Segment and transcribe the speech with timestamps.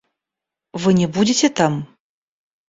[0.73, 1.85] Вы не будете там?